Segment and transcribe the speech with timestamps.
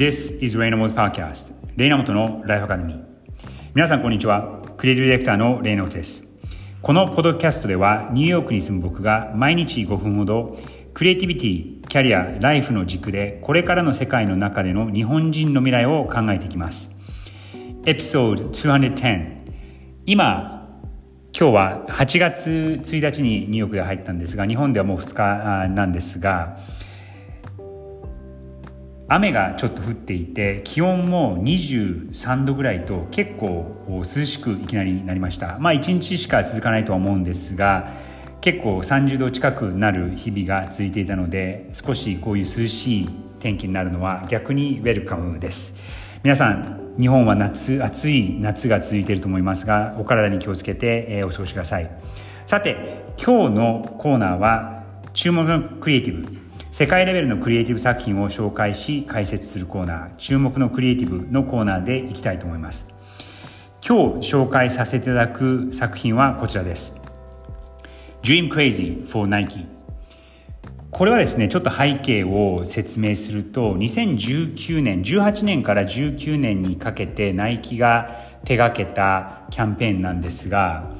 [0.00, 3.04] This is レイナモト Podcast レイナモトのライフアカデミー
[3.74, 4.62] 皆さんこんにちは。
[4.78, 6.26] クリエイティブディレクターのレイナモトです。
[6.80, 10.56] このポッドキャストではニューヨークに住む僕が毎日5分ほど
[10.94, 16.96] クリエイティビティ、キャリア、ライフの軸でこれからの世界の中での日本人の未来を考えていきます。
[17.84, 19.36] エピソード210
[20.06, 20.80] 今
[21.38, 22.48] 今日は8月
[22.82, 26.56] 1日にニューヨークで入ったんですが日本ではもう2日なんですが
[29.12, 35.58] 雨がちょっと降っていて気温も23度ぐらいと結構涼しくいきなりなりました。
[35.58, 37.90] まあ1日しか続かないとは思うんですが
[38.40, 43.08] 結構30度近くなる日々が続いていたので少しこういう涼しい
[43.40, 45.74] 天気になるのは逆にウェルカムです。
[46.22, 51.90] 皆さん日本は夏暑い夏が続いていると思いますがお体に気をつけて、お過ごしください。
[52.46, 56.39] さて今日のコーナーは注目のクリエイティブ。
[56.70, 62.94] 世界レベルのクリエイティブ作品を紹介し解説するコーナー注目のクリエイティブのコーナーでいきたいと思います。
[63.86, 67.00] 今日紹介させていただく作品はこちらです。
[68.22, 69.66] Dream Crazy for Nike
[70.90, 80.90] これはですねちょっと背景を説明すると2019年18年から19年にかけてナイキが手がけたキャンペーンなんですが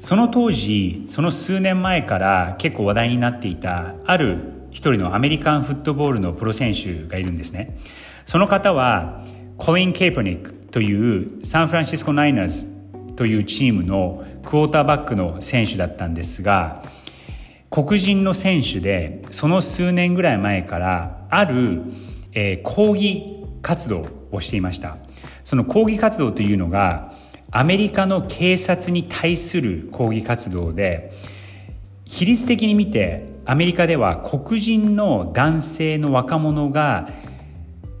[0.00, 7.78] その当時その数年前から結構話題になっていたある一人のアメリカンフットボールのプロ選手がいるんですね。
[8.24, 9.24] その方は
[9.56, 12.80] コリン・ケープニックというサンフランシスコ・ナイナーズ
[13.16, 16.82] というチームのクォーターバックの選手だったんですが
[17.68, 21.82] 黒人の選手でその数年ぐらい前からある、
[22.32, 24.96] えー、抗議活動をしていました
[25.44, 27.12] その抗議活動というのが
[27.50, 31.12] アメリカの警察に対する抗議活動で
[32.10, 37.08] 比率的に見てアメリカでは黒人の男性の若者が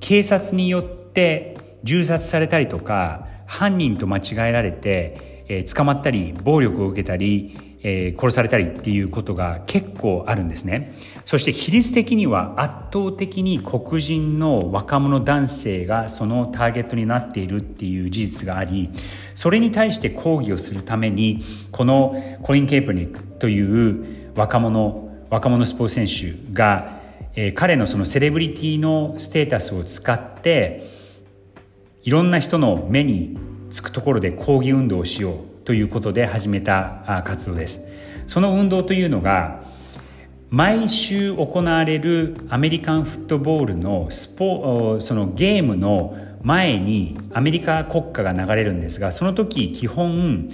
[0.00, 10.98] 警察によって銃殺されたりとか犯人と間違えられて、えー、捕まったり暴力を受けたり、えー、殺されたりっていうことが結構あるんですね。
[11.24, 18.90] そして比率的には圧倒的に黒人の若者男性がそのターゲットになっているっていう事実があり
[19.36, 27.00] それに対して抗議をするためにこのコリン・ケープニックという若者若者スポーツ選手が、
[27.34, 30.88] えー、彼のそのセレブリティのステータスを使って
[32.04, 33.36] いろんな人の目に
[33.68, 37.84] つくところで抗議運動をしようということで始めた活動です。
[38.28, 39.64] その運動というのが
[40.48, 50.48] 毎週行われるアメリカンフットボールのスポそのゲームの前にアメリカ国歌が流れるんですがその時基本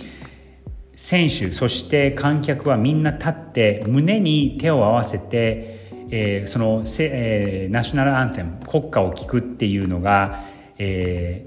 [0.98, 10.42] 選手そして観客はみんな立って胸に手を合わせて、えー、そのせ、えー、ナショナルアンテム国歌を聴くっていうのが、
[10.76, 11.46] え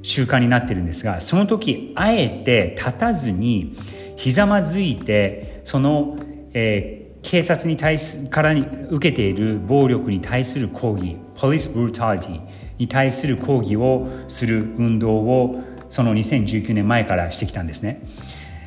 [0.00, 3.76] ー、習慣になってるんですがその時あえて立たずに
[4.16, 6.16] ひざまずいてその、
[6.52, 12.40] えー、警察に対すから受けている暴力に対する抗議 Police Brutality
[12.78, 18.00] に対する抗議をする運動をその2019年前からしてきたんですね。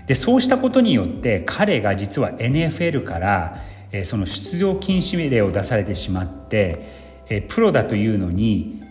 [0.07, 8.81] でそうしたことによって彼が実は NFL から、えー、その出場禁止命令を出されてしまって、えー、プロだというのに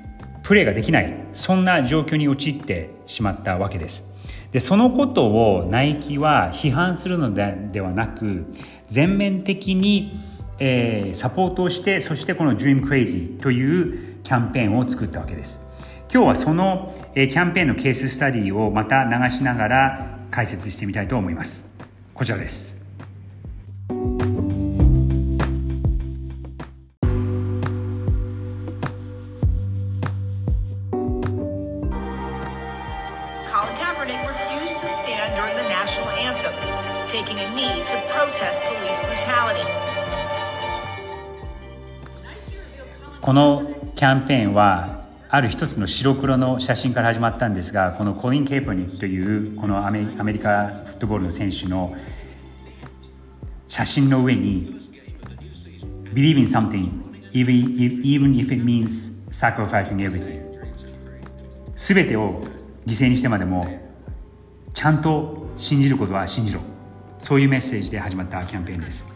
[0.43, 1.13] プレーができない。
[1.33, 4.15] そんな状況に陥ってしまったわけです。
[4.53, 8.47] でそのことをナイキは批判するのではなく
[8.87, 10.21] 全面的に、
[10.61, 15.63] えー、サポートをしてそしてこの Dream Crazy というキャンペーンを作ったわけです。
[16.13, 21.75] 今日はその、えー、キャンペーンのケーススタディをまた流しながら解説してみたいと思います。
[22.13, 22.85] こちらです。
[43.23, 43.63] この
[43.95, 51.97] キャンペーンはある一つの白黒の写真から始まったんですがこのコリン・ケープニックというこのアメリカフットボールの選手の
[53.69, 54.81] 写真の上に
[56.15, 60.47] Believe in something even even if it means sacrificing everything.
[61.75, 62.43] 全てを
[62.87, 63.67] 犠牲にしてまでも
[64.73, 66.61] ちゃんと信じることは信じろ。
[67.19, 69.07] そういうメッセージで始まったキャンペーンです。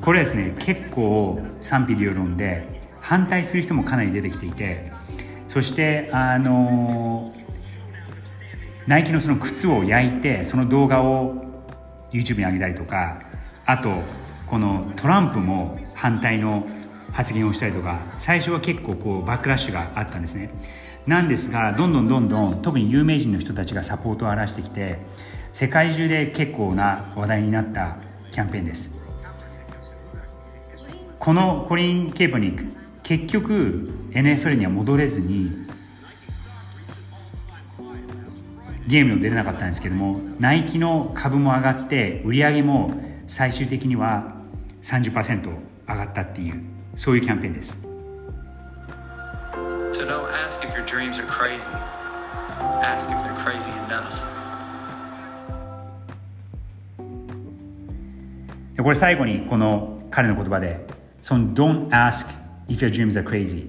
[0.00, 4.91] これはですね結構賛否両論で反対する人もかなり出てきていて
[5.52, 7.30] そしてあの
[8.86, 11.44] ナイキのその靴を焼いてその動画を
[12.10, 13.20] YouTube に上げたりとか
[13.66, 13.90] あと
[14.48, 16.58] このトランプも反対の
[17.12, 20.50] 発言をしたりとか最初は結構こうバックラッシュがあったんですね。
[21.06, 25.00] なんですがどんどんどんどん特に有名人の人たちがサポートを荒らしてきて
[25.52, 27.98] 世界中で結構な話題になった
[28.30, 28.98] キャンペーンです。
[31.18, 35.50] このコリン・ケープニック結局 NFL には戻れずに
[38.86, 42.94] ゲームにも出れなかったんですけどもナイキの株も上がって売り上げも
[43.26, 44.34] 最終的には
[44.82, 45.44] 30%
[45.88, 46.62] 上がったっていう
[46.94, 47.86] そういうキャンペーンです
[49.92, 51.68] So don't ask if your dreams are crazy.
[52.82, 54.24] Ask if they're crazy enough.
[58.74, 60.86] でこれ最後にこの彼の言葉で
[61.20, 62.26] その Don't ask
[62.68, 63.66] if your dreams are crazy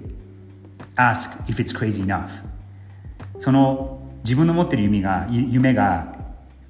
[0.96, 2.44] ask if it's crazy enough.
[3.40, 6.16] その自分の持ってる夢が夢が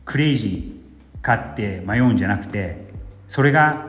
[0.05, 2.87] クレイジーかって迷うんじゃなくて
[3.27, 3.87] それが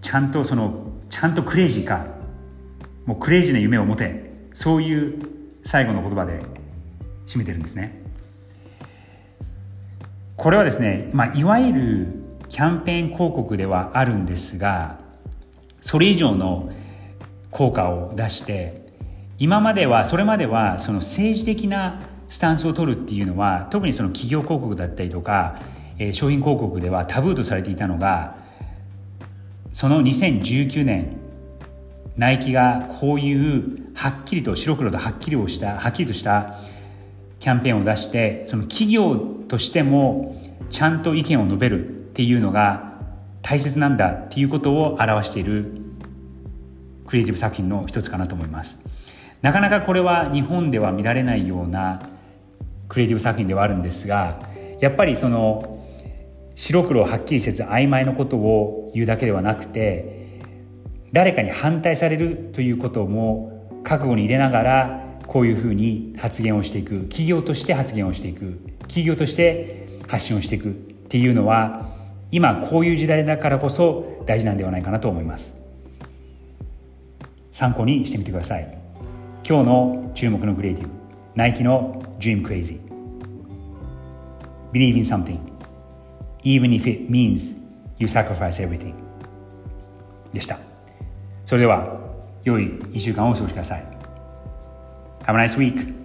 [0.00, 2.06] ちゃんとそのちゃんとクレイジーか
[3.04, 5.18] もうクレイジーな夢を持てそういう
[5.64, 6.40] 最後の言葉で
[7.26, 8.02] 締めてるんですね。
[10.36, 12.08] これはですね、まあ、いわゆる
[12.48, 14.98] キャンペーン広告ではあるんですが
[15.80, 16.72] それ以上の
[17.54, 18.84] 効果を出して
[19.38, 25.60] 今まではそれまではその政治的なスタンスを取るっていうのは特にその企業広告だったりとか、
[25.98, 28.36] えー、商品広告ではタブーとされていたのが
[29.72, 31.16] その2019年
[32.16, 36.56] ナイキがこういうはっきりと白黒とはっきりをしたはっきりとした
[37.38, 39.16] キャンペーンを出してその企業
[39.48, 40.40] としても
[40.70, 42.94] ちゃんと意見を述べるっていうのが
[43.42, 45.84] 大切なんだっていうことを表している
[47.06, 48.84] クリエイティブ作品の一つかなと思います。
[49.42, 52.00] なかなかこれは日本では見られないような
[52.88, 54.40] クリエイティブ作品ではあるんですが
[54.80, 55.84] やっぱりその
[56.54, 60.40] 白黒をはっきりせず曖昧なことを言うだけではなくて
[61.12, 71.86] 誰かに反対されるということも覚悟に入れながらこういうふうに発言をしていく企業として発言をしていく企業として発信をしていくっていうのは
[72.30, 75.63] 今こういう時代だからこそ大事なんではないかなと思います。
[77.54, 78.78] 参考にしてみてください
[79.48, 80.90] 今日の注目のクリエイティブ
[81.36, 82.80] ナイキの Dream Crazy
[84.72, 85.38] Believe in something
[86.42, 87.56] even if it means
[87.96, 88.94] you sacrifice everything
[90.32, 90.58] でした
[91.46, 91.96] それでは
[92.42, 93.84] 良い1週間をお過ごしください
[95.22, 96.03] Have a nice week